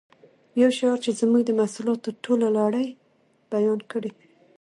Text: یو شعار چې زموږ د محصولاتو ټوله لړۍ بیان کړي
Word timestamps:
یو 0.61 0.69
شعار 0.77 0.97
چې 1.05 1.11
زموږ 1.19 1.41
د 1.45 1.51
محصولاتو 1.59 2.09
ټوله 2.23 2.47
لړۍ 2.57 2.87
بیان 3.51 3.79
کړي 3.91 4.11